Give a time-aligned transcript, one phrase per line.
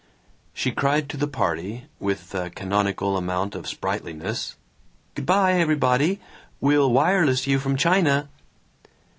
[0.55, 4.55] She cried to the party, with the canonical amount of sprightliness,
[5.13, 6.19] "Good by, everybody.
[6.59, 8.27] We'll wireless you from China."